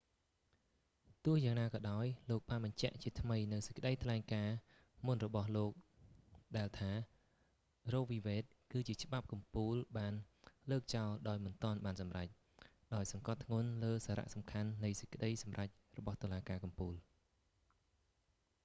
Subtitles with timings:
[1.25, 4.57] ទោះយ៉ាងណាក៏ដោយ លោកបានបញ្ជាក់ជាថ្មីនូវសេចក្តីថ្លែងការណ៍
[5.05, 5.71] មុនរបស់លោក
[6.57, 6.91] ដែលថា
[7.91, 10.13] រ៉ូវី វេដ roe v wade គឺជាច្បាប់កំពូលបាន
[10.71, 12.27] លើកចោលដោយមិនទាន់បានសម្រេច
[12.95, 16.93] ដោយសង្កត់ធ្ងន់លើសារសំខាន់នៃសេចក្តីសម្រេចរបស់តុលាការកំពូល